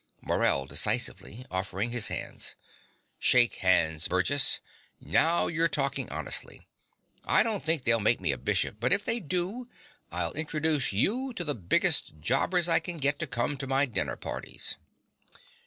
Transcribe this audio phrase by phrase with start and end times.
[0.23, 2.55] MORELL (decisively offering his hand).
[3.19, 4.59] Shake hands, Burgess.
[4.99, 6.67] Now you're talking honestly.
[7.25, 9.69] I don't think they'll make me a bishop; but if they do,
[10.11, 14.15] I'll introduce you to the biggest jobbers I can get to come to my dinner
[14.15, 14.75] parties.